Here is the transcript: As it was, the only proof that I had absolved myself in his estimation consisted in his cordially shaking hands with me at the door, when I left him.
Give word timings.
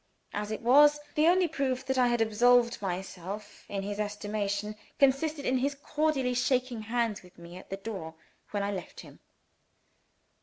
As 0.33 0.49
it 0.49 0.61
was, 0.63 0.99
the 1.13 1.27
only 1.27 1.47
proof 1.47 1.85
that 1.85 1.99
I 1.99 2.07
had 2.07 2.21
absolved 2.21 2.81
myself 2.81 3.65
in 3.69 3.83
his 3.83 3.99
estimation 3.99 4.75
consisted 4.97 5.45
in 5.45 5.59
his 5.59 5.75
cordially 5.75 6.33
shaking 6.33 6.81
hands 6.81 7.21
with 7.21 7.37
me 7.37 7.55
at 7.57 7.69
the 7.69 7.77
door, 7.77 8.15
when 8.49 8.63
I 8.63 8.71
left 8.71 9.01
him. 9.01 9.19